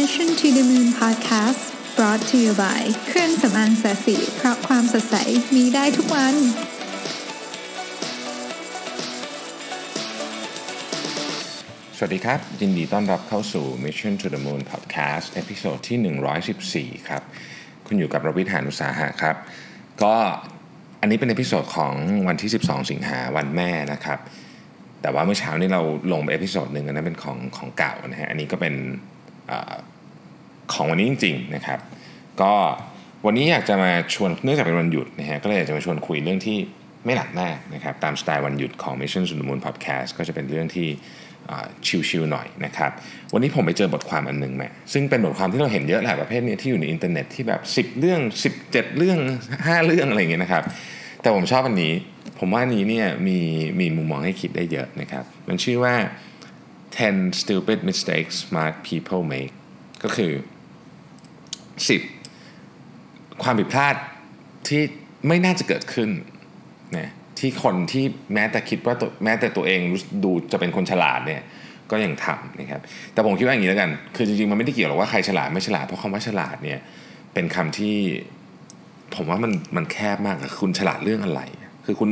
[0.00, 1.62] Mission to the Moon Podcast
[1.96, 5.16] brought to you by เครื่องสำอางแสสีเพราะความสดใส
[5.54, 6.34] มีได้ทุกวัน
[11.96, 17.22] สวัสดีครับ ยินดีต้อนรับเข้าสู่ Mission to the Moon Podcast episode ที่ 114 ครับ
[17.86, 19.36] คุณอยู่กับรวิทยานุสาหะครับ
[20.02, 20.14] ก็
[21.00, 21.94] อันนี้เป็น episode ของ
[22.28, 24.18] วันที่ 12 สิงหาวันแม่นะครับ
[25.02, 25.82] แต่ว่าเมื่อเช้านี้เรา
[26.12, 28.74] ลงไป episode หนึ่งอันนั้นเป็นของของเก่านะฮะอันนี้ก็เป็น
[30.74, 31.78] ของวันนี้จริงๆนะครับ
[32.42, 32.54] ก็
[33.26, 36.58] วันนี้อยากจะมาชวนเนื่องจากเป็นวันหยุดนะฮะก็เลยอยากจะมาชวนคุยเรื่องที่
[37.04, 40.88] ไม่หนักมากนะครับตามสไตล์วันหยุดของ Mission to the Moon Podcast ก็จะเป็นเรื่องที่
[42.08, 42.90] ชิลๆหน่อยนะครับ
[43.32, 48.20] วันนี้ผมไปเจอบทความอันหนึ่งมาซึ่งเป็นบทความที่เราเห็นเยอะแหละประเภทนี้ที่อยู่ในอินเทอร์เน็ตที่แบบ 10 เรื่อง
[48.58, 49.18] 17 เรื่อง
[49.56, 50.64] 5 เรื่องอะไรอย่างเงี้ยนะครับ
[51.20, 51.92] แต่ผมชอบอันนี้
[52.38, 53.38] ผมว่านนี้เนี่ยมี
[53.80, 55.94] มีมุมมองให้คิดได้เยอะนะครับมันชื่อว่า
[56.82, 59.54] 10 stupid mistakes smart people make
[60.02, 60.32] ก็คือ
[61.88, 63.94] 10 ความผิดพลาด
[64.68, 64.82] ที่
[65.28, 66.10] ไม่น่าจะเกิดขึ้น
[66.96, 67.08] นะ
[67.38, 71.42] ที่คนที่แม้แต่คิดว่าแม้แต่ตัวเองรู้ดูจะเป็นคนฉลาดเนี่ย
[71.90, 72.80] ก็ยังทำนะครับ
[73.12, 76.78] แต่ผมคิดว่าอย่างนี้แล้วกัน คือจริงๆมันไม่ได้เกี่ยวหรอกว่าใครฉลาดไม่ฉลาดเพราะคำว่าฉลาดเนี่ย
[77.34, 77.96] เป็นคำที่
[79.14, 81.40] ผมว่ามันมันแคบมากอคุณฉลาดเรื่องอะไร
[81.86, 82.10] คือคุณ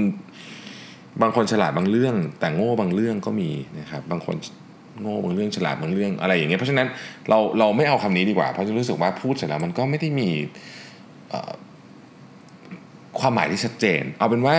[1.23, 4.35] บางคนฉลาดบางเรื่อง แต่โง่บางเรื่องก็มีนะครับบางคน
[5.01, 6.89] โง่บางเรื่องฉลาดบางเรื่องอะไรอย่างเงี้ยเพราะฉะนั้น
[7.29, 10.31] เราเราไม่เอาคำนี้ดีกว่า เพราะจะรู้สึกว่าพูดเสร็จแล้วมันก็ไม่ได้มี
[13.21, 14.57] ความหมายที่ชัดเจน เอาเป็นว่า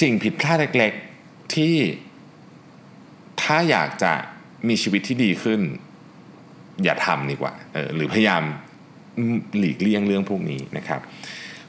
[0.00, 1.74] สิ่งผิดพลาดเล็กๆที่
[3.42, 4.12] ถ้าอยากจะ
[4.68, 5.60] มีชีวิตที่ดีขึ้น
[6.84, 8.42] อย่าทำดีกว่าออหรือพยายาม
[9.58, 11.00] หลีกเลี่ยงเรื่องพวกนี้นะครับ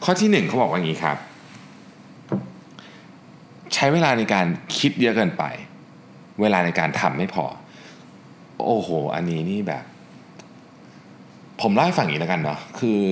[0.04, 1.18] ข้อที่หนึ่งเขาบอกว่าอย่างนี้ครับ
[3.74, 4.46] ใช้เวลาในการ
[4.78, 5.44] คิดเยอะเกินไป
[6.42, 7.46] เวลาในการทำไม่พอ
[8.66, 9.84] โอ้โห อันนี้นี่แบบ
[11.62, 13.04] ผมเล่าให้ฟังอย่างนี้แล้วกันเนาะคือ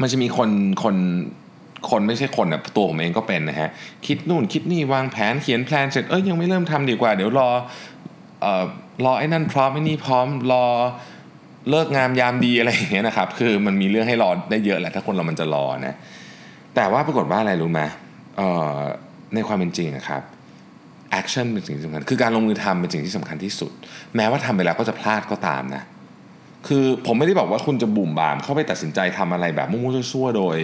[0.00, 0.50] มันจะมีคน
[0.82, 0.96] คน
[1.90, 3.70] คนไม่ใช่คนนะตัวผมเองก็เป็นนะฮะ
[4.06, 7.48] คิดนู่นคิดนี่วางแผนเขียน plan เสร็จเอ้ยยังไม่เริ่มทำดีกว่า เดี๋ยวรอ
[8.40, 8.64] เอ่อ
[9.04, 10.64] รอไอ้นั่นพร้อมไอ้นี่พร้อมรอ
[11.70, 15.94] ฤกษ์งามยามดีอะไรอย่างเงี้ยนะครับ คือมันมีเรื่องให้รอได้เยอะแหละถ้าคนเรามันจะรอนะ
[16.74, 17.80] แต่ว่าปรากฏว่าอะไรรู้ไหม
[18.36, 18.42] เอ
[18.74, 18.76] อ
[19.34, 20.22] ในความเป็นจริงนะครับ
[21.12, 23.72] action เป็นสิ่งสำคัญคือการลงมือทำเป็นสิ่งที่สำคัญที่สุด
[24.16, 25.82] แม้ว่าทำไปแล้วก็จะพลาดก็ตามนะ
[26.68, 30.58] คือผมไม่ได้บอกว่าคุณจะบุ่มบาม เข้าไปตัดสินใจทำอะไรแบบมั่วๆซั่วๆโดย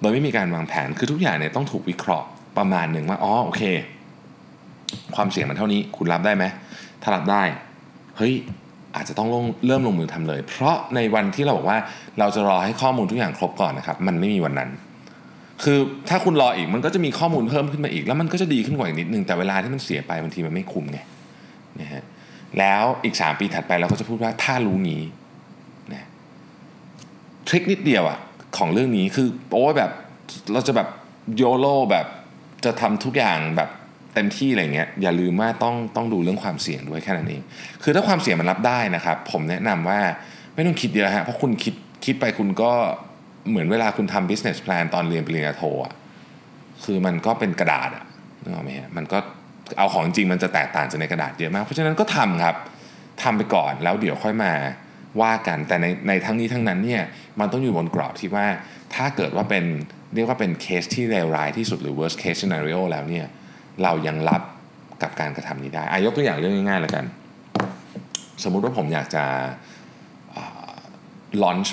[0.00, 2.26] โดยไม่มีการวางแผนคือทุกอย่างเนี่ยต้องถูกวิเคราะห์
[2.58, 3.62] ประมาณหนึ่งว่าอ๋อโอเค
[5.16, 6.44] ความเสี่ยงมันเท่านี้ คุณรับได้ไหม
[7.02, 7.42] ถ้ารับได้
[8.16, 8.34] เฮ้ย
[8.96, 11.78] อาจจะต้องลงเริ่มลงมือทำเลย เพราะในวันที่เราบอกว่า
[12.18, 14.70] เราจะรอให้ข้อมูลทุกอย่างครบก่อนนะครับ มันไม่มีวันนั้น
[15.62, 15.78] คือ
[16.08, 20.98] ถ้าคุณรออีกมันก็จะมีข้อมูลเพิ่มขึ้นมาอีก แล้วมันก็จะดีขึ้นกว่าอีกนิดนึงแต่เวลาที่มันเสียไปบางทีมันไม่คุ้มไง
[21.80, 22.02] นะฮะ
[22.58, 25.02] แล้วอีก 3 ปีถัดไปเราก็จะพูดว่าถ้ารู้งี้
[25.92, 26.06] นะ
[27.48, 28.18] ทริคนิดเดียวอะ
[28.56, 29.90] ของเรื่องนี้คือโอ้ยแบบ
[30.52, 30.88] เราจะแบบ
[31.36, 32.06] โยโลแบบ
[32.64, 33.70] จะทำทุกอย่างแบบ
[34.14, 37.42] เต็มที่อะไรเงี้ยอย่าลืมว่าต้องต้องดูเรื่องความเสี่ยงด้วยแค่นั้นเอง
[37.82, 40.00] คือถ้าความเสี่ยงมันรับได้นะครับ ผมแนะนำว่า
[40.54, 41.74] ไม่ต้องคิดเยอะฮะเพราะคุณคิด
[42.04, 42.72] คิดไปคุณก็
[43.50, 45.92] เหมือนเวลาคุณทำ business plan ตอนเรียนปริญญาโทอะ
[46.84, 48.04] คือมันก็เป็นกระดาษอะ
[48.42, 49.18] นึกออกไหมฮะมันก็
[49.78, 52.56] เอาของจริงมันจะแตกต่างจากในกระดาษเยอะมาก เพราะฉะนั้นก็ทำครับ
[53.22, 54.52] ทำไปก่อนแล้วเดี๋ยวค่อยมา
[55.22, 57.02] ว่ากันแต่ในในทั้งนี้ทั้งนั้นเนี่ย
[57.40, 58.46] มันต้องอยู่บนกรอบที่ว่า
[58.94, 59.64] ถ้าเกิดว่าเป็น
[60.14, 63.26] เรียกว่าเป็นเคสที่เลวร้ายที่สุดหรือ worst case scenario แล้วเนี่ย
[63.82, 64.42] เรายังรับ
[65.02, 67.04] กับการกระทำนี้ได้อายกตัวอย่างเรื่องง่ายๆแล้วกัน
[68.44, 69.24] สมมุติว่าผมอยากจะ
[71.42, 71.70] launch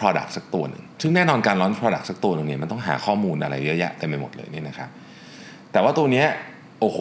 [0.00, 4.88] product สักตัวหนึ่งซึ่งแน่นอนการ launch product สักตัวหนึ่งเนี่ยมันต้องหาข้อมูลอะไรเยอะแยะเต็มไปหมดเลยเนี่นะครับ
[5.72, 6.26] แต่ว่าตัวเนี้ย
[6.80, 6.98] โอ้โห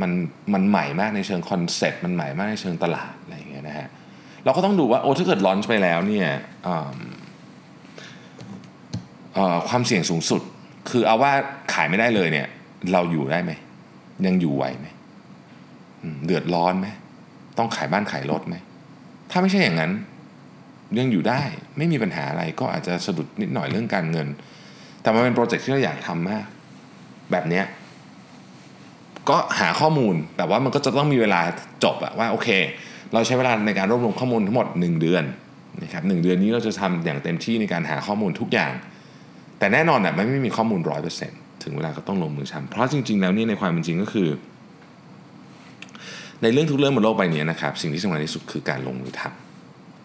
[0.00, 0.10] มัน
[0.54, 3.88] มันใหม่มากในเชิงคอนเซ็ปต์มันใหม่มากในเชิงตลาดอะไรอย่างเงี้ยนะฮะ
[4.44, 6.28] เราก็ต้องดูว่าโอ้ถ้าเกิด launch ไปแล้วเนี่ย
[9.68, 10.42] ความเสี่ยงสูงสุด
[10.90, 11.32] คือเอาว่า
[11.72, 12.46] ขายไม่ได้เลยเนี่ย
[12.92, 13.52] เราอยู่ได้ไหม
[14.26, 14.86] ยังอยู่ไหวไหม
[16.26, 16.86] เดือดร้อนไหม
[17.58, 18.56] ต้องขายบ้านขายรถไหม
[19.30, 19.92] ถ้าไม่ใช่อย่างนั้น
[20.98, 21.42] ยังอยู่ได้
[21.78, 24.28] ไม่มีปัญหาอะไรก็อาจจะสะดุดนิดหน่อยเรื่องการเงิน
[25.02, 26.46] แต่มันเป็นโปรเจกต์ที่เราอยากทำมาก
[27.32, 27.64] แบบเนี้ย
[29.28, 31.40] ก็หาข้อมูลแต่ว่ามันก็จะต้องมีเวลา
[31.84, 32.48] จบอะว่าโอเค
[33.12, 35.24] เราใช้เวลาในการรวบรวมข้อมูลทั้งหมด 1 เดือน
[35.82, 38.72] นะครับหเดือนนี้เราจะทำอย่างเต็มที่ในการหาข้อมูลทุกอย่าง
[39.58, 44.28] แต่แน่นอนอะมันไม่มีข้อมูลร้อยเปอร์เซ็นต์ถึงเวลาก็ต้องลงมือทำเพราะจริง ๆ แล้วนี่ในความเป็นจริงก็คือ
[46.42, 49.51] ในเรื่องทุกเรื่องบนโลกใบนี้นะครับ สิ่งที่สำคัญที่สุดคือการลงมือทำ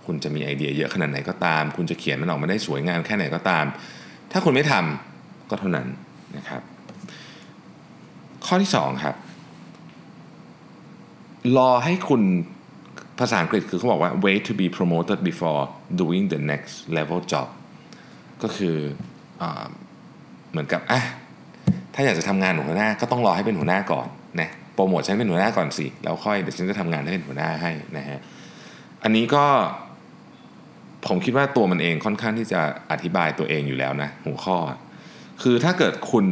[0.07, 3.65] คุณจะมีไอเดียเยอะขนาดไหนก็ตาม คุณจะเขียนมันออกมาได้สวยงามแค่ไหนก็ตาม
[4.31, 5.87] ถ้าคุณไม่ทำก็เท่านั้น
[6.37, 6.61] นะครับ
[8.45, 9.15] ข้อที่ 2 ครับ
[11.57, 12.21] รอให้คุณ
[13.19, 15.63] ภาษาอังกฤษคือเขาบอกว่า wait to be promoted before
[16.01, 17.47] doing the next level job
[18.43, 18.75] ก็คือ
[19.41, 19.43] อ
[20.51, 21.01] เหมือนกับอะ
[21.93, 24.07] ถ้าอยากจะทำงานหัวหน้าก็ต้องรอให้เป็นหัวหน้าก่อน
[24.41, 28.19] นะโปรโมทฉันเป็นหัวหน้าก่อนสิ แล้วค่อยเดี๋ยวฉันจะทำงานให้เป็นหัวหน้าให้นะฮะ
[29.03, 29.45] อันนี้ก็
[31.09, 32.61] ผมคิดว่าตัวมันเองค่อนข้างที่จะ
[32.91, 34.57] อธิบายตัวเองอยู่แล้วนะหัวข้อ
[35.41, 36.25] คือถ้าเกิดคุณ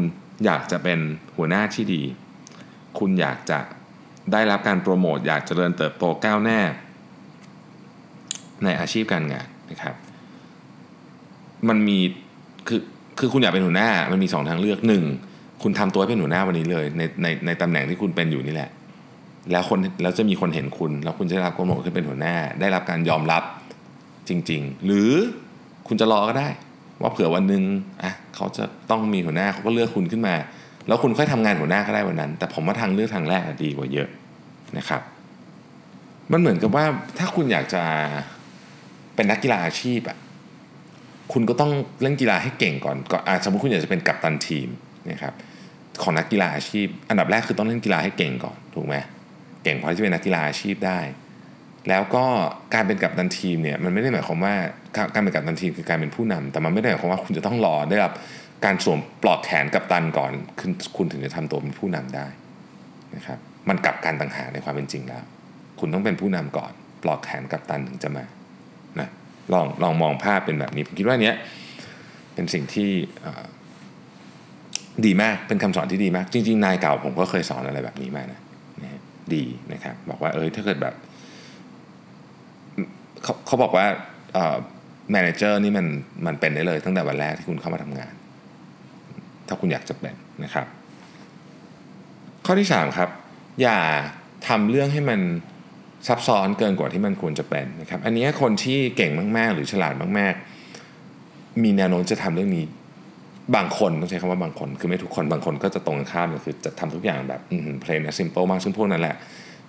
[0.46, 1.00] อยากจะเป็น
[1.38, 2.02] หัวหน้าที่ดี
[3.00, 3.60] คุณอยากจะ
[4.32, 6.60] ได้รับการโปรโมทอยากจเจริญเติบโตก้าวหน้า
[8.64, 9.96] ในอาชีพการงานนะครับ
[11.70, 12.00] มันมี
[12.68, 12.82] คือ
[13.20, 15.04] คือคุณอยากเป็นหัวหน้ามันมีสองทางเลือกหนึ่ง
[15.64, 18.70] คุณทำตัวให้เป็นหัวหน้าวันนี้เลย ในในในตำแหน่งที่คุณเป็นอยู่นี่แหละ
[19.52, 23.44] แล้วคนแล้วจะมีคนเห็นคุณ แล้วคุณจะได้รับโปรโมทขึ้นเป็นหัวหน้า ได้รับการยอมรับ
[24.30, 25.12] จริง ๆ หรือ
[25.88, 26.50] คุณจะรอก็ได้
[27.02, 27.64] ว่าเผื่อวันหนึ่ง
[28.04, 30.36] อะเขาจะต้องมีหัวหน้าเขาก็เลือกคุณขึ้นมา
[30.88, 34.10] แล้วคุณค่อยทำงานหัวหน้าก็ได้วันนั้น แต่ผมว่าทางเลือกทางแรกดีกว่าเยอะ
[34.78, 35.02] นะครับ
[36.32, 36.86] มันเหมือนกับว่า
[37.18, 37.84] ถ้าคุณอยากจะ
[39.16, 40.18] เป็นนักกีฬาอาชีพอะ
[41.34, 44.68] คุณก็ต้องเล่นกีฬาให้เก่งก่อนก็อาสมมติคุณอยากจะเป็นกัปตันทีม
[45.12, 45.34] นะครับ
[46.02, 48.96] ของนักกีฬาอาชีพ อันดับแรกคือต้องเล่นกีฬาให้เก่งก่อนถูกไหม
[49.64, 51.00] เก่งพอที่จะเป็นนักกีฬาอาชีพได้
[51.90, 52.26] แล้วก็
[52.74, 54.56] การเป็นกัปตันทีมเนี่ยมันไม่ได้หมายความว่า
[55.14, 58.12] การเป็นกัปตันทีมคือการเป็นผู้นำแต่มันไม่ได้หมายความว่าคุณจะต้องรอได้รับ
[58.66, 62.28] การสวมปลอกแขนกัปตันก่อนคุณคุณถึงจะทำตัวเป็นผู้นำได้
[63.16, 63.40] นะครับ
[63.70, 65.24] มันกลับการต่างหากในความเป็นจริงแล้ว
[65.80, 66.72] คุณต้องเป็นผู้นำก่อน
[67.04, 68.26] ปลอกแขนกัปตันถึงจะมา
[69.00, 69.10] นะ
[69.54, 71.36] ลองลองมองภาพเป็นแบบนี้ผมคิดว่าเนี้ย
[72.34, 72.90] เป็นสิ่งที่
[75.06, 78.40] ดีมากเป็นคำสอนที่ดีมาก จริง ๆ นายเก่าผมก็เคยสอนอะไรแบบนี้มานะ
[78.84, 79.02] นะ
[79.34, 79.44] ดี
[79.74, 80.96] นะครับบอกว่าเออถ้าเกิดแบบ
[83.26, 83.86] เขาเขาบอกว่า
[85.12, 85.86] แมเนเจอร์นี่มัน
[86.26, 88.14] มันเป็นได้เลยตั้งแต่วันแรกที่คุณเข้ามาทำงาน
[89.48, 90.66] ถ้าคุณอยากจะเป็นนะครับ
[92.46, 93.10] ข้อที่ 3 ครับ
[93.62, 93.80] อย่า
[94.48, 95.20] ทำเรื่องให้มัน
[96.08, 100.34] ซับซ้อนเกินกว่าที่มันควรจะเป็นนะครับ อันนี้คนที่เก่งมาก ๆ หรือฉลาดมาก
[101.00, 102.66] ๆ มีแนวโน้มจะทำเรื่องนี้
[103.56, 107.42] บางคนต้องใช้คำว่าบางคน คือไม่ทุกคนบางคนก็จะตรงกันข้ามเลยคือจะทำทุกอย่างแบบ
[107.82, 109.16] plain simple มากซึ่งพวกนั้นแหละ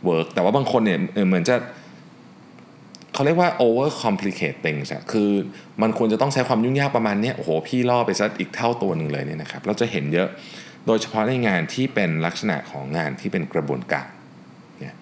[0.04, 0.98] work แต่ว่าบางคนเนี่ย
[1.28, 1.56] เหมือนจะ
[3.16, 5.30] เขาเรียกว่า over complicate things อะคือ
[5.82, 10.28] มันควรจะต้องใช้ความยุ่งยากประมาณนี้โอ้โห พี่ล่อไปซะอีกเท่าตัวหนึ่งเลยเนี่ยนะครับ เราจะเห็นเยอะ
[10.86, 14.08] โดยเฉพาะในงานที่เป็นลักษณะของงานที่เป็นกระบวนการ
[14.80, 14.94] เนี่ย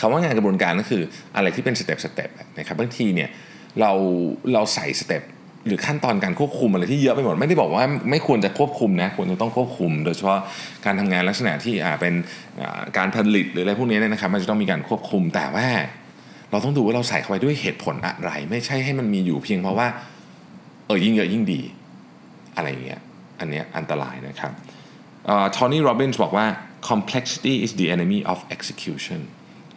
[0.00, 1.02] คำว่างานกระบวนการก็คือ
[1.36, 3.28] อะไรที่เป็น step step นะครับบางทีเนี่ย
[3.80, 3.92] เรา
[4.52, 5.22] เราใส่ step
[5.66, 10.40] หรือขั้นตอนการควบคุมอะไรที่เยอะไปหมด ไม่ได้บอกว่าไม่ควรจะควบคุมนะควรจะต้องควบคุม โดยเฉพาะ
[10.84, 12.14] การทำงานลักษณะที่เป็น
[12.98, 15.66] การผลิตหรืออะไรพวกนี้นะครับมันจะต้องมีการควบคุมแต่ว่า
[16.50, 19.88] เราต้องดูว่าเราใส่เข้าไปด้วยเหตุผลอะไร ไม่ใช่ให้มันมีอยู่เพียงเพราะว่า
[20.86, 21.60] เออยิ่งเยอะยิ่งดี
[22.56, 23.00] อะไรอย่างเงี้ย
[23.40, 24.52] อันเนี้ยอันตรายนะครับ
[25.56, 26.46] ทอนี่โรบินส์บอกว่า
[26.90, 29.20] complexity is the enemy of execution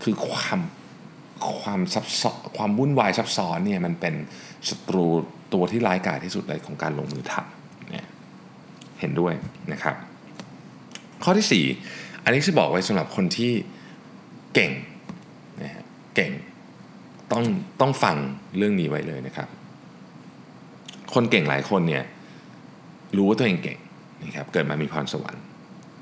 [0.04, 0.60] คือความ
[1.60, 4.16] ความซับซ้อนความวุ่นวายซับซ้อนเนี่ยมันเป็น
[4.70, 5.08] ศัตรู
[5.54, 8.08] ตัวที่ร้ายกาจที่สุดเลยของการลงมือทำเนี่ย
[9.00, 9.34] เห็นด้วย
[9.74, 9.96] นะครับ
[11.24, 13.52] ข้อที่ 4 อันนี้จะบอกไว้สำหรับคนที่
[14.54, 14.72] เก่ง
[15.62, 15.84] นะฮะ
[16.16, 16.32] เก่ง
[17.32, 17.44] ต้อง
[17.82, 18.18] ต้องฟัง
[18.58, 19.48] เรื่องนี้ไว้เลยนะครับ
[21.14, 22.04] คนเก่งหลายคนเนี่ย
[23.18, 23.80] รู้ว่าตัวเองเก่ง
[24.24, 25.44] นะครับเกิดมามีพรสวรรค์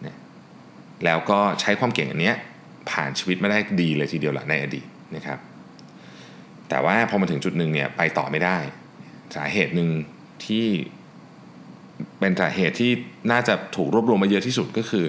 [0.06, 0.16] นะ
[1.06, 2.36] แล้วก็ใช้ความเก่งอันเนี้ย
[2.90, 4.86] ผ่านชีวิตไม่ได้ดีเลยทีเดียวหละในอดีต
[5.16, 5.40] นะครับ
[6.70, 8.58] แต่ว่าพอมาถึงจุดหนึ่งเนี่ยไปต่อไม่ได้
[9.36, 9.90] สาเหตุหนึ่ง
[10.46, 10.66] ที่
[12.20, 12.92] เป็นสาเหตุที่
[13.32, 15.06] น่าจะถูกรวบรวมมาเยอะที่สุดก็คือ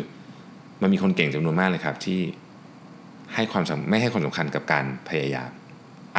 [0.82, 2.20] มันมีคนเก่งจำนวนมากเลยครับที่
[3.34, 5.50] ให้ความไม่ให้ความสำคัญกับการพยายาม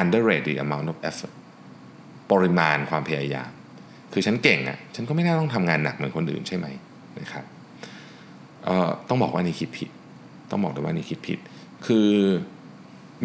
[0.01, 1.35] underrate the amount of effort
[2.31, 3.51] ปริมาณความพยายาม
[4.13, 6.67] คือฉันเก่งอะ่ะ ฉันก็ไม่น่าต้องทำงานหนักเหมือนคนอื่นใช่ไหม
[7.19, 7.45] นะครับ
[9.09, 9.89] ต้องบอกว่านี่คิดผิด
[10.51, 11.39] ต้องบอกเลยว่านี่คิดผิด
[11.85, 12.09] คือ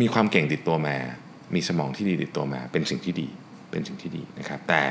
[0.00, 0.96] มีความเก่งติดตัวมา
[1.54, 3.28] มีสมองที่ดีติดตัวมา เป็นสิ่งที่ดี
[3.70, 4.82] เป็นสิ่งที่ดีนะครับ แต่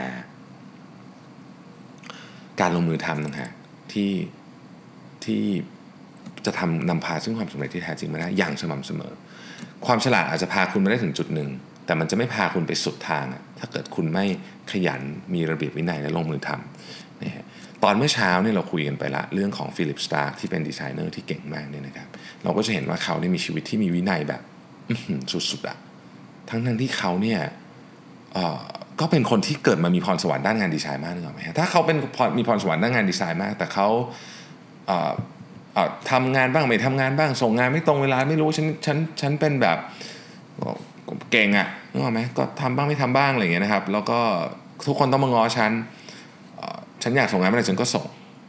[2.60, 3.52] การลงมือทำนะฮะ
[3.94, 4.12] ที่
[5.26, 5.44] ที่
[6.46, 9.14] จะทำนำพาซึ่งความสำเร็จที่แท้จริงมาได้อย่างสม่ำเสมอ
[9.86, 11.50] ความฉลาดอาจจะพาคุณมาได้ถึงจุดหนึ่ง
[11.86, 13.26] แต่มันจะไม่พาคุณไปสุดทาง
[13.60, 14.26] ถ้าเกิดคุณไม่
[14.72, 15.02] ขยัน
[15.34, 17.46] มีระเบียบวินัยและลงมือทำนะฮะ
[17.84, 22.08] ตอนเมื่อเช้าเนี่ยเราคุยกันไปละเรื่องของ Philippe Starck ที่เป็นดีไซเนอร์ที่เก่งมากเนี่ยนะครับ
[22.44, 24.42] เราก็จะเห็นว่าเขาเนี่ยมีชีวิตที่มีวินัยแบบ
[25.32, 25.78] สุดๆอะ
[26.50, 27.40] ทั้งทั้งที่เขาเนี่ย
[29.00, 31.98] ก็เป็นคนที่เกิดมามีพรสวรรค์ด้านงานดีไซน์มากนึกออกไหมถ้าเขาเป็น
[32.38, 33.88] มีพรสวรรค์ด้านงานดีไซน์มาก แต่เขา
[36.12, 39.78] ทำงานบ้างไม่ทำงานบ้างส่งงานไม่ตรงเวลาไม่รู้ฉันฉันฉันเป็นแบบ
[41.34, 44.20] เก่งอะนึกออกไหมก็ทำบ้างไม่ทำบ้างอะไรอย่างเงี้ยนะครับ แล้วก็
[44.88, 45.72] ทุกคนต้องมาง้อฉัน
[47.04, 48.08] ฉันอยากส่งงานเมื่อไหร่ฉันก็ส่ง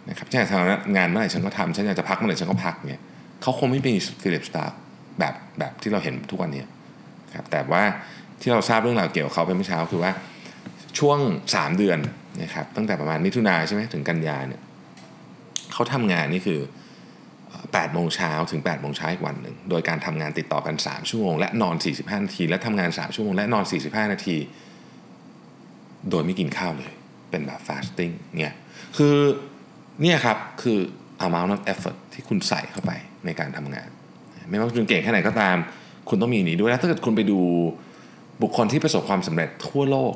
[0.09, 3.03] นะครับฉันอยากทำงานเมื่อไหร่ฉันก็ทำฉันอยากจะพักเมื่อไหร่ฉันก็พักเนี่ย
[3.43, 4.77] เขาคงไม่มีฟิลิปสตาร์
[5.19, 6.63] แบบแบบที่เราเห็นทุกวันนี้
[7.37, 7.83] ครับแต่ว่า
[8.41, 10.13] ที่เราทราบเรื่องราวเกี่ยวกับเขาไปเมื่อเช้าคือว่า
[10.99, 11.19] ช่วง
[11.53, 11.99] 3 เดือน
[12.43, 14.63] นะครับตั้งแต่ประมาณมิถุนาใช่ไหมถึงกันยาเนี่ย
[15.73, 16.61] เขาทำงานนี่คือ
[17.73, 24.37] 8โมงเช้าถึง8โมงเช้าอีกวันหนึ่ง โดยการทำงานติดต่อกัน 3 ชั่วโมง และนอน 45 นาที และทำงาน 3 ชั่วโมง และนอน 45 นาที
[26.11, 26.93] โดยไม่กินข้าวเลย
[27.31, 28.55] เป็นแบบ fasting เนี่ย
[28.97, 29.17] คือ
[30.03, 30.79] เนี่ยครับ คือ
[31.27, 32.93] amount of effort ที่คุณใส่เข้าไป
[33.27, 33.89] ในการทำงาน
[34.51, 35.57] ไม่ว่าคุณเก่งแค่ไหนก็ตาม
[36.09, 37.41] คุณต้องมีนี้ด้วยแล้วถ้าเกิดคุณไปดู
[38.43, 40.15] บุคคลที่ประสบความสำเร็จทั่วโลก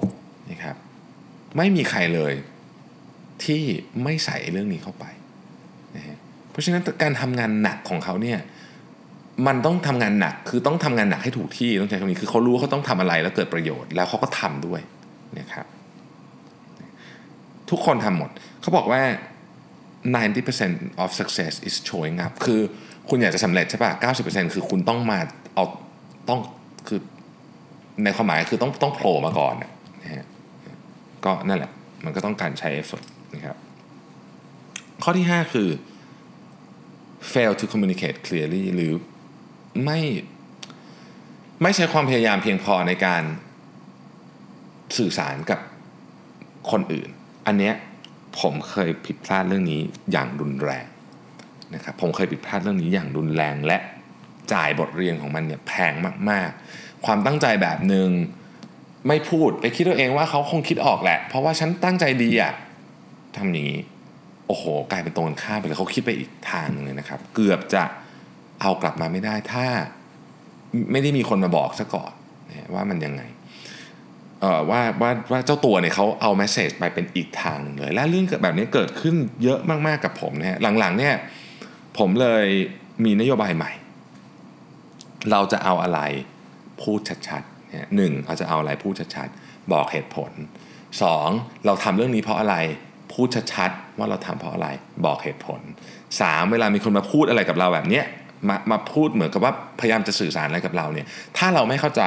[0.50, 0.76] นะครับ
[1.56, 2.32] ไม่มีใครเลย
[3.44, 3.62] ที่
[4.02, 5.04] ไม่ใส่เรื่องนี้เข้าไป
[6.50, 8.38] เพราะฉะนั้นการทำงานหนักของเขาเนี่ย
[9.46, 14.80] มันต้องทำงานหนักคือต้องทำงานหนักให้ถูกที่ต้องใช้คำนี้คือเขารู้ว่าเขาต้องทำอะไรแล้วเกิดประโยชน์ แล้วเขาก็ทำด้วย
[15.38, 15.66] นะครับ
[17.70, 19.02] ทุกคนทำหมด เขาบอกว่า
[20.22, 22.60] 90% of success is showing up คือ
[23.08, 23.92] คุณอยากจะสำเร็จใช่ป่ะ
[24.24, 25.18] 90%คือคุณต้องมา
[25.54, 25.64] เอา
[26.28, 26.40] ต้อง
[26.88, 27.00] คือ
[28.04, 30.26] ในความหมายคือต้องต้องโผล่มาก่อนนะฮะ
[31.24, 31.70] ก็นั่นแหละ
[32.04, 33.56] มันก็ต้องการใช้ effort นะครับ
[35.02, 35.68] ข้อที่ 5 คือ
[37.32, 38.92] fail to communicate clearly หรือ
[39.84, 40.00] ไม่
[41.62, 43.22] ไม่ใช้ความพยายามเพียงพอในการ
[44.96, 45.60] สื่อสารกับ
[46.70, 47.08] คนอื่น
[47.46, 47.74] อันเนี้ย
[48.40, 49.80] ผมเคยผิดพลาดเรื่องนี้
[50.12, 50.86] อย่างรุนแรง
[51.74, 53.78] นะครับผมเคยผิดพลาดเรื่องนี้อย่างรุนแรงและ
[54.52, 55.92] จ่ายบทเรียนของมันเนี่ยแพง
[56.30, 58.10] มากๆ ความตั้งใจแบบหนึง่ง
[59.08, 62.52] ไม่พูดไปคิดตัวเองว่าเขาคงคิดออกแหละ เพราะว่าฉันตั้งใจดีอะ
[63.36, 63.80] ทำอย่างนี้
[64.48, 67.84] โอ้โห กลายเป็นตรงกันข้ามไปเลยเขาคิดไปอีกทางหนึงเลยนะครับ เกือบจะ
[68.62, 69.66] เอากลับมาไม่ได้ถ้า
[70.92, 72.12] ไม่ได้มีคนมาบอกซะก่อน
[72.74, 73.22] ว่ามันยังไง
[74.40, 81.14] เออว่าว่าว่าเจ้าตัวเนี่ยเขาเอาแมสเซจไปเป็นอีกทางนึงเลย และเรื่องแบบนี้เกิดขึ้นเยอะมาก ๆ กับผมเนี่ยหลัง ๆ เนี่ย
[81.98, 82.46] ผมเลย
[83.04, 83.72] มีนโยบายใหม่
[85.30, 86.00] เราจะเอาอะไร
[86.82, 90.30] พูดชัดๆเนี่ยหนึ่งเราจะเอาอะไรพูดชัดๆ บอกเหตุผล
[91.02, 91.28] สอง
[91.66, 92.56] เราทำเรื่องนี้เพราะอะไร
[93.18, 94.68] พูดชัดๆ ว่าเราทำเพราะอะไร
[95.04, 95.60] บอกเหตุผล
[96.20, 98.04] สามเวลามีคนมาพูดอะไรกับเราแบบเนี้ย
[98.48, 101.06] มามาพูดเหมือนกับว่าพยายามจะสื่อสารอะไรกับเราเนี่ย
[101.38, 102.02] ถ้าเราไม่เข้าใจ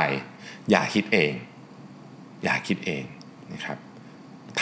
[0.72, 1.34] อย่าคิดเอง
[2.44, 3.04] อย่าคิดเอง
[3.54, 3.78] นะครับ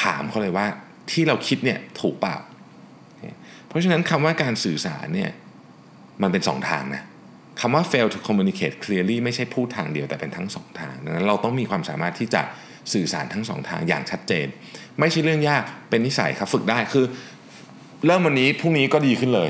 [0.01, 0.65] ถามเขาเลยว่า
[1.11, 2.37] ที่เราคิดเนี่ยถูกเปล่า
[3.67, 5.31] เพราะฉะนั้นคำว่าการสื่อสารเนี่ย
[6.21, 7.03] มันเป็นสองทางนะ
[7.61, 12.41] คำว่า fail to communicate clearly ไม่ใช่พูดทางเดียวแต่เป็นทั้งสองทางดังนั้นเราต้องมีความสามารถที่จะ
[12.93, 14.47] สื่อสารทั้งสองทางอย่างชัดเจน
[14.99, 17.05] ไม่ใช่เรื่องยากเป็นนิสัยครับฝึกได้คือ
[18.05, 19.49] เริ่มวันนี้พรุ่งนี้ก็ดีขึ้นเลย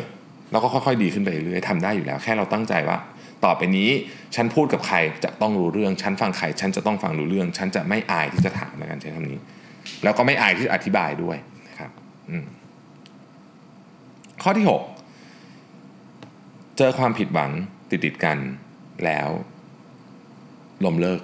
[0.52, 2.98] แล้วก็ค่อยๆ ดีขึ้นไปเรื่อยๆทำได้อยู่แล้ว แค่เราตั้งใจว่า
[3.46, 3.90] ต่อไปนี้
[4.36, 9.40] ฉันพูดกับใครจะต้องรู้เรื่องฉันฟังใครฉันจะต้องฟังรู้เรื่อง ฉันจะไม่อายที่จะถามในการใช้คำนี้
[10.04, 11.92] แล้วก็ไม่อายที่จะอธิบายด้วยนะครับ
[14.44, 14.66] ข้อที่
[15.50, 17.52] 6 เจอความผิดหวัง
[17.90, 18.38] ติดติดๆกัน
[19.06, 19.30] แล้ว
[20.86, 21.22] ล้มเลิก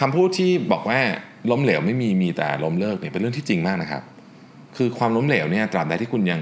[0.00, 1.00] คำพูดที่บอกว่า
[1.50, 4.02] ล้มเหลวไม่มีมีแต่ล้มเลิกเนี่ยเป็นเรื่องที่จริงมากนะครับ
[4.76, 6.40] คือความล้มเหลวเนี่ยตราบใดที่คุณยัง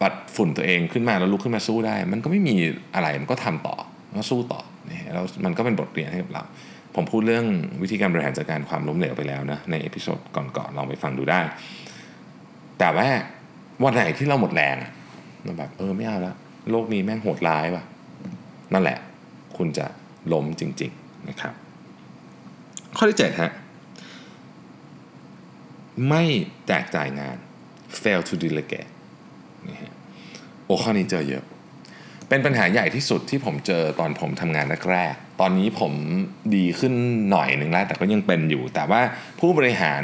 [0.00, 2.54] ปัดฝุ่นตัวเองขึ้นมาแล้วลุกขึ้นมาสู้ได้ มันก็ไม่มี
[2.94, 3.76] อะไรมันก็ทำต่อ
[4.18, 6.42] ก็สู้ต่อนี่แล้วมันก็เป็นบทเรียนให้กับเรา
[6.94, 7.46] ผมพูดเรื่อง
[7.82, 11.40] วิธีการบริหารจัดการความล้มเหลวไปแล้วนะใน episode ก่อนๆลองไปฟังดูได้
[12.78, 13.08] แต่ว่า
[13.84, 14.76] วันไหนที่เราหมดแรง
[15.44, 16.34] เราแบบเออไม่เอาละ
[16.70, 17.84] โลกนี้แม่งโหดร้ายว่ะ
[18.72, 18.98] นั่นแหละ
[19.56, 19.86] คุณจะ
[20.32, 21.54] ล้มจริง ๆนะครับ
[22.96, 23.52] ข้อที่7ฮะ
[26.08, 26.22] ไม่
[26.66, 27.36] แจกจ่ายงาน
[28.02, 28.90] fail to delegate
[29.68, 29.94] นี่ฮะ
[30.64, 31.44] โอ้ข้อนี้เจอเยอะ
[32.28, 35.92] เป็นปัญหาใหญ่ที่สุดที่ผมเจอตอนผมทำงานแรกๆตอนนี้ผม
[36.56, 36.92] ดีขึ้น
[37.30, 39.00] หน่อยหนึ่งแล้วแต่ก็ยังเป็นอยู่ แต่ว่า
[39.40, 40.02] ผู้บริหาร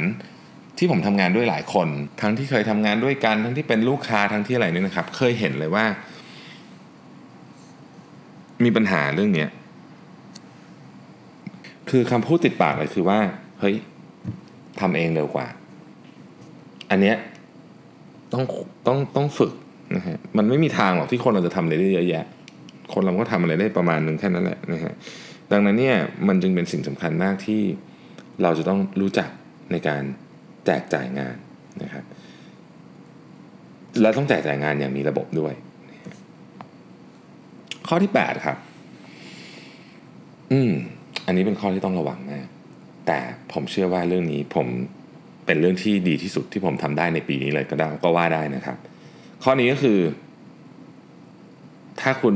[0.77, 1.87] ที่ผมทำงานด้วยหลายคน
[2.21, 5.85] ทั้งที่เคยทำงานด้วยกัน ทั้งที่เป็นลูกค้าทั้งที่อะไรนี่นะครับ เคยเห็นเลยว่า
[8.63, 9.49] มีปัญหาเรื่องเนี้ย
[11.89, 13.19] คือคำพูดติดปากเลยคือว่า
[13.59, 13.75] เฮ้ย
[14.79, 15.47] ทำเองเร็วกว่า
[16.91, 17.15] อันเนี้ย
[18.33, 18.43] ต้อง
[18.87, 19.53] ต้องต้องฝึก
[19.95, 22.25] นะฮะมันไม่มีทางหรอกที่คนเราจะทำอะไรได้เยอะแยะ
[22.93, 24.93] คนเราก็ทำอะไรได้ประมาณหนึ่งแค่นั้นแหละนะฮะ
[25.51, 27.61] ดังนั้นเนี่ยมันจึงเป็นสิ่งสำคัญมากที่
[28.43, 29.29] เราจะต้องรู้จัก
[29.71, 30.03] ในการ
[30.65, 31.35] แจกจ่ายงาน
[31.83, 32.03] นะครับ
[34.01, 35.53] และต้องแจกจ่ายงานอย่างมีระบบด้วย
[37.87, 38.57] ข้อที่ 8 ครับ
[40.53, 40.73] อืม
[41.27, 42.47] อันนี้เป็นข้อที่ต้องระวังมาก
[43.07, 43.19] แต่
[43.53, 44.67] ผมเชื่อว่าเรื่องนี้ผม
[45.45, 48.77] เป็นเรื่องที่ดีที่สุดที่ผมทำได้ในปีนี้เลยก็ได้ก็ว่าได้นะครับ
[49.43, 49.99] ข้อนี้ก็คือ
[52.01, 52.35] ถ้าคุณ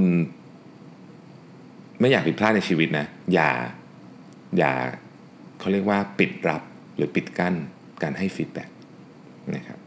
[2.00, 3.51] ไม่อยากผิดพลาดในชีวิตนะ อย่า
[4.57, 4.74] อย่า
[5.60, 6.62] เขาเรียกว่าปิดรับ
[6.95, 7.53] หรือปิดกั้น
[8.03, 8.69] การให้ฟีดแบ็ก
[9.55, 9.79] นะครับ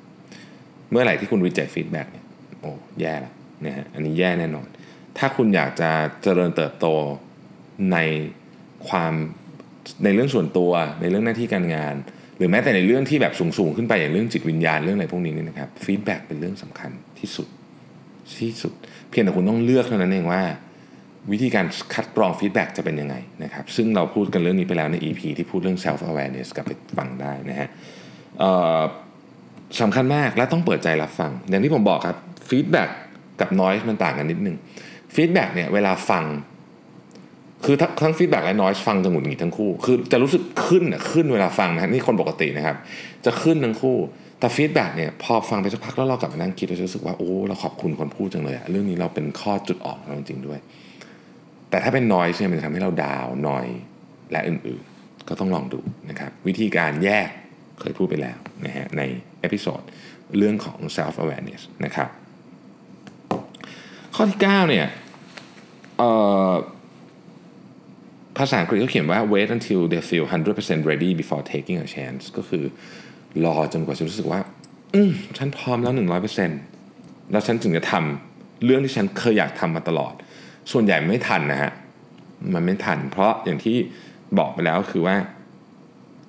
[0.90, 2.24] เมื่อไหร่ที่คุณ reject feedback เนี่ย
[2.60, 2.70] โอ้
[3.00, 3.32] แย่ละ
[3.64, 4.66] นะฮะอันนี้แย่แน่นอน
[5.18, 5.90] ถ้าคุณอยากจะ
[6.22, 6.86] เจริญเติบโต
[7.92, 7.98] ใน
[8.88, 9.12] ความ
[10.04, 11.94] ในเรื่องส่วนตัวในเรื่องหน้าที่การงาน
[12.38, 17.48] หรือแม้แต่ในเรื่องที่แบบสูงๆขึ้นไปอย่างเรื่องจิตวิญญาณเรื่องอะไรพวกนี้นี่นะครับ feedback เป็นเรื่องสำคัญที่สุด
[18.38, 18.72] ที่สุด
[19.10, 20.42] เพียงแต่คุณต้องเลือกเท่านั้นเองว่า
[21.32, 23.14] วิธีการคัดกรอง feedback จะเป็นยังไง
[23.44, 27.68] นะครับซึ่งเราพูดกันเรื่องนี้ไปแล้วใน EP ที่พูดเรื่อง self awareness กลับไปฟังได้นะฮะ
[29.80, 32.16] สำคัญมากและต้องเปิดใจรับฟัง อย่างที่ผมบอกครับ
[32.48, 32.88] feedback
[33.40, 34.56] กับ noise มันต่างกันนิดนึง
[35.14, 36.24] feedback เนี่ยเวลาฟัง
[37.64, 42.76] คือทั้ง feedback และ noise ฟังจะหงุดหงิดทั้งคู่ คือจะรู้สึกขึ้นอะขึ้นเวลาฟังนะนี่คนปกตินะครับ
[43.24, 43.96] จะขึ้นทั้งคู่
[44.40, 50.58] แต่ feedback เนี่ยพอฟังไปสักพักแล้วเรากลับมานั่งคิดเราจะรู้สึกว่าโอ้เราขอบคุณคนพูดจังเลยอะเรื่องนี้เราเป็นข้อจุดอ่อนเราจริงด้วย
[51.70, 53.66] แต่ถ้าเป็น noise เนี่ยมันจะทำให้เรา down นอย
[54.32, 55.80] และอื่นๆ ก็ต้องลองดู
[56.10, 57.28] นะครับ วิธีการแยก
[57.80, 59.02] เคยพูดไปแล้วนะฮะใน
[59.40, 59.82] episode
[60.38, 62.08] เรื่องของ self awareness นะครับ
[64.14, 64.86] ข้อที่ 9 เนี่ย
[68.38, 70.24] ภาษาอังกฤษเขาเขียนว่า wait until they feel
[70.56, 72.64] 100% ready before taking a chance ก็คือ
[73.44, 74.40] รอจนกว่าจะรู้สึกว่า
[74.94, 75.94] อืมฉันพร้อมแล้ว
[76.62, 80.14] 100%แล้วฉันถึงจะทำเรื่องที่ฉันเคยอยากทำมาตลอด
[80.72, 81.72] ส่วนใหญ่ไม่ทันนะฮะ
[82.54, 83.76] มันไม่ทัน เพราะอย่างที่
[84.38, 85.16] บอกไปแล้วคือว่า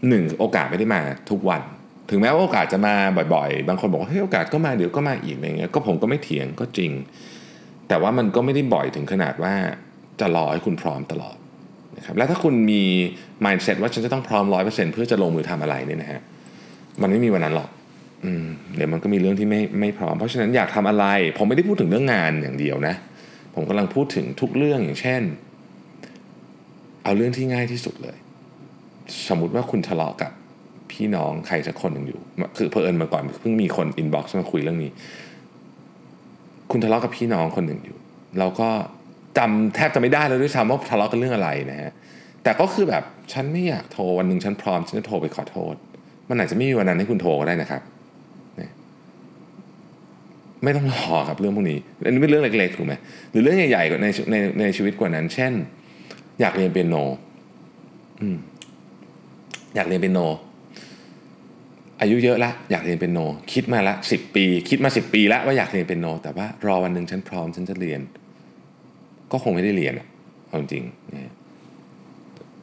[0.07, 1.61] หนึ่งโอกาสไม่ได้มาทุกวัน
[2.09, 2.95] ถึงแม้ว่าโอกาสจะมา
[3.33, 6.91] บ่อยๆ บางคนบอกว่าเฮ้ยโอกาสก็มาเดี๋ยวก็มาอีกอะไรเงี้ย ก็ผมก็ไม่เถียงก็จริง
[7.87, 9.53] แต่ว่ามันก็ไม่ได้บ่อยถึงขนาดว่า
[10.19, 11.37] จะรอให้คุณพร้อมตลอด
[11.97, 12.83] นะครับและถ้าคุณมี
[13.45, 16.21] mindset ว่าฉันจะต้องพร้อมร้อยเปอร์เซ็นต์เพื่อจะลงมือทำอะไรเนี่ยนะฮะ
[17.01, 17.69] มันไม่มีวันนั้นหรอก
[18.25, 18.27] อ
[18.75, 21.05] เดี๋ยวมันก็มีเรื่องที่ไม่ไม่พร้อม เพราะฉะนั้นอยากทำอะไร
[21.37, 22.95] ผมไม่ได้พูดถึงเรื่องงานอย่างเดียวนะ
[23.55, 25.21] ผมกำลังพูดถึงทุกเรื่องอย่างเช่น
[27.03, 28.17] เอาเรื่องที่ง่ายที่สุดเลย
[29.27, 30.31] สมมติว่าคุณทะเลาะกับ
[30.91, 32.19] พี่น้องใครสักคนหนึ่งอยู่
[32.57, 34.91] คือเพอเอิญมาก่อนเพิ่งมีคน inbox มาคุยเรื่องนี้
[36.71, 37.97] คุณทะเลาะกับพี่น้องคนหนึ่งอยู่
[38.39, 38.69] เราก็
[39.37, 41.91] จำแทบจะไม่ได้เลยด้วยซ้ำว่าทะเลาะกันเรื่องอะไรนะฮะ
[42.43, 45.75] แต่ก็คือแบบฉันไม่อยากโทรวันหนึ่งฉันพร้อมฉันจะโทรไปขอโทษ
[46.29, 47.81] มันอาจจะไม่มีวันนั้นให้คุณโทรก็ได้นะครับ
[50.63, 52.93] ไม่ต้องรอครับเรื่องพวกนี้อันนี้เป็นเรื่องเล็กๆถูกไหม
[53.31, 55.53] หรือเรื่องใหญ่ๆกว่าในในในชีวิตกว่านั้น เช่น
[56.41, 56.95] อยากเรียนเปียโน
[59.75, 60.19] อยากเรียนเปียโน
[62.01, 63.19] อายุเยอะละอยากเรียนเปียโน
[63.53, 68.01] คิดมาละสิบปี คิดมาสิบปีแล้วว่าอยากเรียนเปียโน แต่ว่ารอวันหนึ่งฉันพร้อมฉันจะเรียน
[69.35, 69.93] ก็คงไม่ได้เรียน
[70.47, 71.31] เอาจริงนะ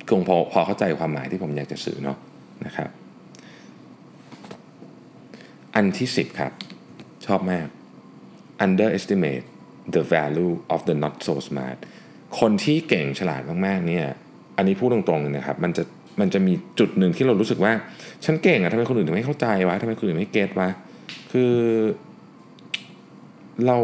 [0.09, 2.17] คงพอพอเข้าใจความหมายที่ผมอยากจะสื่อเนาะ
[2.67, 2.89] นะครับ
[5.75, 6.53] อันที่ 10 ครับ
[7.27, 7.67] ชอบมาก
[8.65, 9.47] underestimate
[9.95, 11.79] the value of the not so smart
[12.41, 14.07] คนที่เก่งฉลาดมากๆเนี่ย
[14.57, 15.83] อันนี้พูดตรงๆเลยนะครับ มันจะ
[16.21, 17.73] มันจะมีจุดหนึ่งที่เรารู้สึกว่า
[18.25, 20.69] ฉันเก่งอะทำไมคนอื่นถึงไม่เข้าใจวะทำไมคนอื่นไม่เก็ตวะ
[21.33, 21.53] คือ
[23.67, 23.79] เรา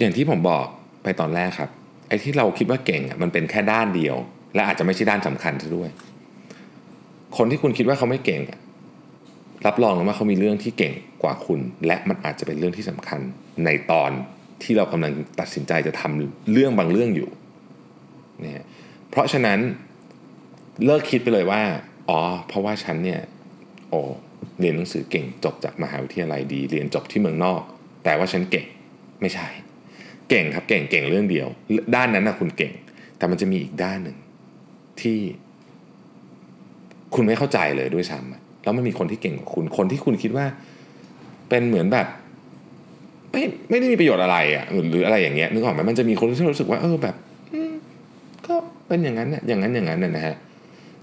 [0.00, 0.66] อย่างที่ผมบอก
[1.02, 1.70] ไปตอนแรกครับ
[2.08, 4.16] ไอ้ที่เราคิดว่าเก่งอะมันเป็นแค่ด้านเดียว
[4.54, 5.90] และอาจจะไม่ใช่ด้านสำคัญซะด้วย
[7.36, 8.40] คนที่คุณคิดว่าเขาไม่เก่ง
[9.66, 13.20] รับรองเลยว่าเขามีเรื่องที่เก่งกว่าคุณ และมันอาจจะเป็นเรื่องที่สำคัญ
[13.64, 14.10] ในตอน
[14.62, 17.30] ที่เรากำลังตัดสินใจจะทำเรื่องบางเรื่องอยู่
[18.40, 18.64] เนี่ย
[19.10, 19.58] เพราะฉะนั้น
[20.84, 21.62] เลิกคิดไปเลยว่า
[22.08, 23.20] อ๋อ เพราะว่าฉันเนี่ย
[23.90, 24.00] โอ้
[24.60, 27.62] เรียนหนังสือเก่งจบจากมหาวิทยาลัยดี เรียนจบที่เมืองนอก
[28.04, 28.66] แต่ว่าฉันเก่ง
[29.20, 29.48] ไม่ใช่
[30.28, 31.46] เก่งครับเก่งเก่งเรื่องเดียว
[31.94, 32.72] ด้านนั้นนะคุณเก่ง
[33.18, 34.16] แต่มันจะมีอีกด้านหนึ่ง
[35.00, 35.18] ที่
[37.14, 40.46] คุณไม่เข้าใจเลยด้วยซ้ำแล้วมันมีคนที่เก่งกว่าคุณคนที่คุณคิดว่า
[41.48, 42.06] เป็นเหมือนแบบ
[43.32, 47.14] ไม่ไม่ได้มีประโยชน์อะไรอะหรืออะไรอย่างเงี้ยนึกออกไหมมันจะมีคนที่รู้สึกว่าเออแบบ
[48.46, 48.54] ก็
[48.86, 50.36] เป็นอย่างนั้นนะอย่างนั้นอย่างนั้นนะฮะ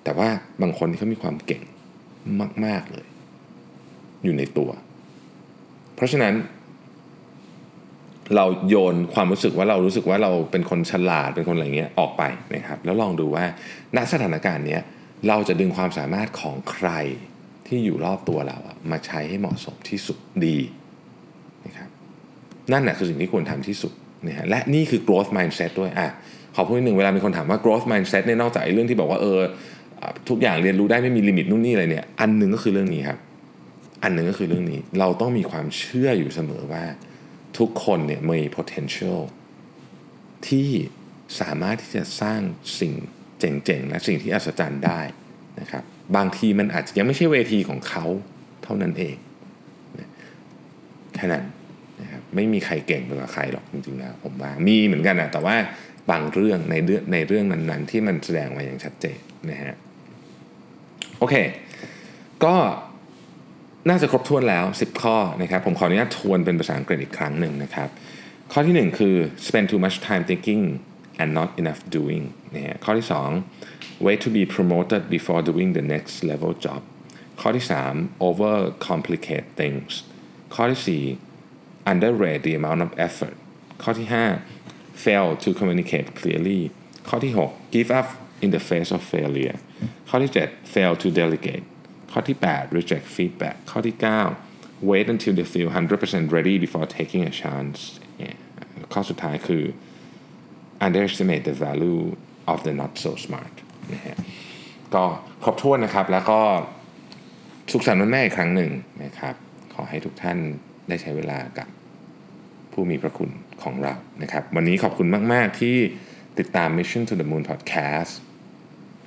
[0.03, 0.29] แต่ว่า
[0.61, 1.61] บางคนที่เขามีความเก่ง
[2.65, 3.05] มาก ๆเลย
[4.23, 4.69] อยู่ในตัว
[5.95, 6.33] เพราะฉะนั้น
[8.35, 12.23] เราโยนความรู้สึกว่าเรารู้สึกว่าเราเป็นคนฉลาดเป็นคนอะไรเงี้ยออกไป
[12.55, 13.45] นะครับ แล้วลองดูว่า
[13.95, 14.81] ณสถานการณ์เนี้ย
[15.27, 16.89] เราจะดึงความสามารถของใคร
[17.67, 20.57] ที่อยู่รอบตัวเราอะมาใช้ให้เหมาะสมที่สุดดี
[21.65, 21.89] นะครับ
[22.71, 23.91] นั่นแหละคือสิ่งที่ควรทำที่สุด
[24.27, 26.07] นะฮะและนี่คือ growth mindset ด้วยอะ
[26.55, 29.39] ขอพูดนิดหนึ่งเวลามีคนถามว่า growth mindset เนี่ยนอกจากไอ้เรื่องที่บอกว่าเออ
[30.29, 33.19] ทุกอย่างเรียนรู้ได้ไม่มีลิมิตนู่นนี่อะไรเนี่ย อันหนึ่งก็คือเรื่องนี้ครับ
[34.03, 36.83] อันหนึ่งก็คือเรื่องนี้ เราต้องมีความเชื่ออยู่เสมอว่า
[37.57, 39.19] ทุกคนเนี่ยมี potential
[40.47, 40.69] ที่
[41.39, 42.41] สามารถที่จะสร้าง
[42.79, 42.93] สิ่ง
[43.39, 45.01] เจ๋งๆ และสิ่งที่อัศจรรย์ได้
[45.59, 45.83] นะครับ
[46.15, 48.05] บางทีมันอาจจะยังไม่ใช่เวทีของเขา
[48.63, 49.15] เท่านั้นเอง
[51.15, 51.43] แค่นั้น
[52.01, 55.55] นะครับไม่มีใครเก่งกว่าใครหรอกจริงๆแล้วผมว่ามีเหมือนกันนะแต่ว่า
[56.11, 59.75] บางเรื่องในเรื่องในเรื่องนั้นๆ ที่มันแสดงมาอย่างชัดเจนนะฮะ
[61.19, 61.35] โอเค
[62.43, 62.55] ก็
[63.89, 67.89] น่าจะครบถ้วนแล้ว 10 ข้อนะครับ ผมขออนุญาตทวนเป็นภาษาอังกฤษอีกครั้งหนึ่งนะครับ
[68.51, 70.63] ข้อที่หนึ่งคือ spend too much time thinking
[71.21, 72.23] and not enough doing
[72.55, 73.29] นะฮะข้อที่สอง
[74.05, 76.81] wait to be promoted before doing the next level job
[77.41, 77.93] ข้อที่สาม
[78.27, 78.55] over
[78.89, 79.91] complicate things
[80.55, 81.03] ข้อที่สี่
[81.91, 83.35] underrate the amount of effort
[83.83, 84.25] ข้อที่ห้า
[85.03, 86.61] fail to communicate clearly
[87.09, 88.07] ข้อที่หก give up
[88.43, 89.57] in the face of failure
[90.09, 91.65] ข้อที่เจ็ด fail to delegate
[92.11, 94.21] ข้อที่แปด reject feedback ข้อที่เก้า
[94.89, 95.69] wait until they feel
[96.01, 97.79] 100% ready before taking a chance
[98.17, 98.37] เนี่ย
[98.93, 99.63] ข้อสุดท้ายคือ
[100.85, 102.01] underestimate the value
[102.51, 103.53] of the not so smart
[103.93, 104.17] นะฮะ
[104.95, 105.03] ก็
[105.43, 106.39] ครบถ้วนนะครับแล้วก็
[107.71, 108.71] สุขสันต์วันแม่อีกครั้งหนึ่ง
[109.03, 109.35] นะครับ
[109.73, 110.37] ขอให้ทุกท่าน
[110.89, 111.67] ได้ใช้เวลากับ
[112.73, 113.29] ผู้มีพระคุณ
[113.63, 115.75] ของเรานะครับ วันนี้ขอบคุณมาก ๆ ที่
[116.39, 118.13] ติดตาม Mission to the Moon Podcast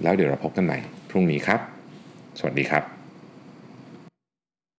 [0.03, 0.79] แล้วเดี๋ยวเราพบกันใหม่
[1.11, 1.61] พรุ่งนี้ครับ
[2.39, 2.98] สวัสดีครับ